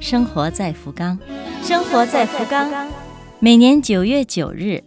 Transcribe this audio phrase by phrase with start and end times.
[0.00, 1.18] 生活在福冈》。
[1.66, 2.88] 生活在福冈，
[3.40, 4.82] 每年九月九日，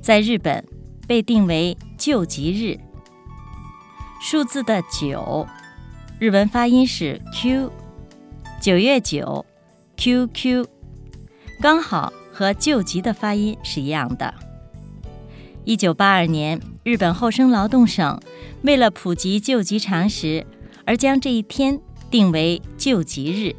[0.00, 0.64] 在日本
[1.06, 2.78] 被定为救急日。
[4.22, 5.46] 数字的九，
[6.18, 7.70] 日文发音是 Q，
[8.60, 9.44] 九月九
[9.96, 10.66] ，QQ，
[11.60, 14.32] 刚好和救急的发音是一样的。
[15.64, 18.20] 一九八二年，日本厚生劳动省
[18.62, 20.46] 为了普及救急常识，
[20.84, 23.54] 而将这一天定为救急日。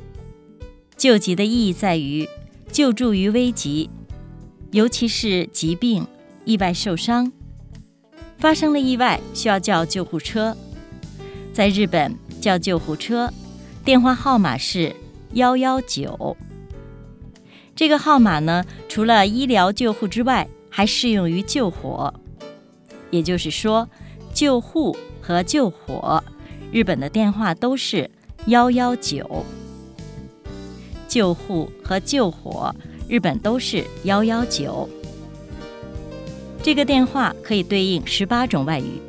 [0.97, 2.27] 救急的意义在于
[2.71, 3.89] 救助于危急，
[4.71, 6.07] 尤其是疾病、
[6.43, 7.31] 意外受伤。
[8.39, 10.57] 发生了意外，需要叫救护车。
[11.54, 13.31] 在日本叫救护车，
[13.85, 14.95] 电话号码是
[15.34, 16.35] 幺幺九。
[17.76, 22.11] 这个号码呢，除了医疗救护之外，还适用于救火。
[23.11, 23.87] 也就是说，
[24.34, 26.23] 救护和救火，
[26.71, 28.09] 日本的电话都是
[28.48, 29.45] 幺幺九。
[31.18, 32.71] 救护和救火，
[33.10, 34.87] 日本都是幺幺九。
[36.62, 39.01] 这个电话可以对应十八种外语。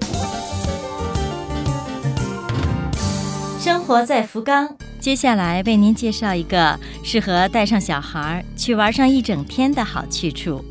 [3.61, 10.65] 生活在福冈，接下来为您介绍一个适合带上小孩去玩上一整天的好去处。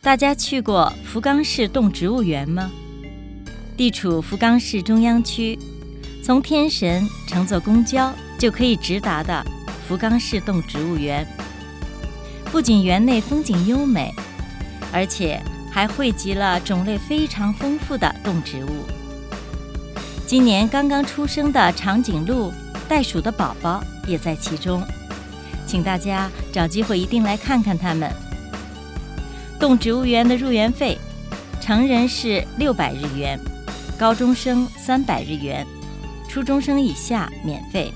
[0.00, 2.70] 大家去过福冈市动植物园吗？
[3.76, 5.58] 地处福冈市中央区，
[6.22, 9.44] 从天神乘坐公交就可以直达的
[9.86, 11.26] 福冈市动植物园。
[12.50, 14.12] 不仅园内风景优美，
[14.92, 18.84] 而且还汇集了种类非常丰富的动植物。
[20.26, 22.52] 今年刚刚出生的长颈鹿、
[22.88, 24.82] 袋鼠的宝宝也在其中，
[25.66, 28.10] 请大家找机会一定来看看它们。
[29.58, 30.98] 动植物园的入园费，
[31.60, 33.38] 成人是六百日元，
[33.98, 35.66] 高中生三百日元，
[36.28, 37.92] 初中生以下免费。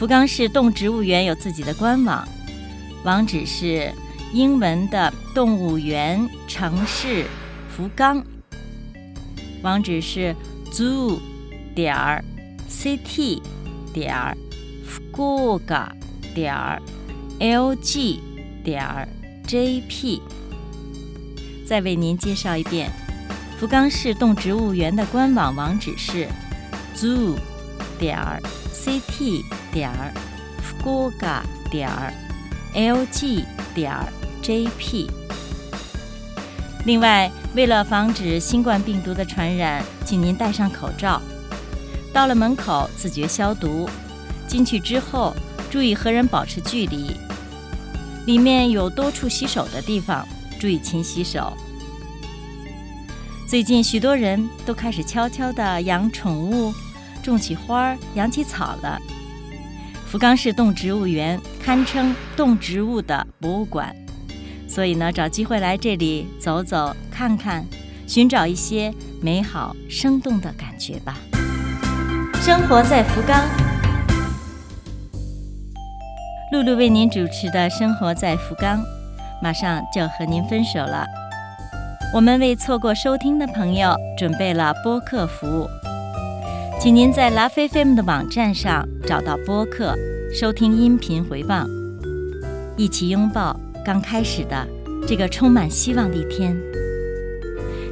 [0.00, 2.26] 福冈市动植物园有自己的官网，
[3.04, 3.92] 网址是
[4.32, 7.26] 英文的“动物园城市
[7.68, 8.24] 福冈”，
[9.60, 10.34] 网址是
[10.72, 11.18] zoo
[11.74, 12.24] 点儿
[12.66, 13.42] ct
[13.92, 14.34] 点儿
[14.86, 15.02] 福
[15.60, 15.86] 岡
[16.34, 16.56] 点
[17.38, 18.20] lg
[18.64, 19.06] 点
[19.46, 20.22] jp。
[21.66, 22.90] 再为您介绍一遍，
[23.58, 26.26] 福冈市动植物园的官网网址是
[26.96, 27.34] zoo
[27.98, 28.18] 点
[28.84, 30.12] ct 点儿
[30.82, 32.12] gg 点儿
[32.74, 34.08] lg 点儿
[34.42, 35.08] jp。
[36.86, 41.20] 另外，为了防止新冠病毒的传染，请您戴上口罩。
[42.12, 43.88] 到了门口自觉消毒，
[44.48, 45.34] 进去之后
[45.70, 47.14] 注意和人保持距离。
[48.26, 50.26] 里面有多处洗手的地方，
[50.58, 51.52] 注意勤洗手。
[53.46, 56.72] 最近许多人都开始悄悄地养宠物，
[57.22, 58.98] 种起花儿、养起草了。
[60.06, 63.94] 福冈市动植物园堪称动植物的博物馆。
[64.68, 67.64] 所以呢，找机会来这里走走看看，
[68.06, 71.16] 寻找一些美好生动的感觉吧。
[72.40, 73.44] 生活在福冈，
[76.52, 78.78] 露露为您主持的《生活在福冈》，
[79.42, 81.04] 马上就要和您分手了。
[82.14, 85.68] 我们为错过收听的朋友准备了播客服务，
[86.80, 89.94] 请您在 l a f FM 的网站上找到播客，
[90.32, 91.68] 收听音频回放，
[92.74, 93.54] 一起拥抱。
[93.84, 94.66] 刚开始的
[95.06, 96.58] 这个充满希望的一天，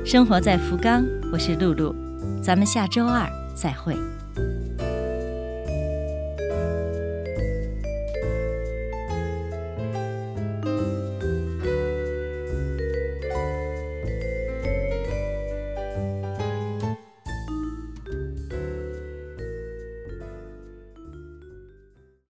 [0.06, 1.94] 生活在福冈，我是露露，
[2.42, 3.94] 咱们下周二再会。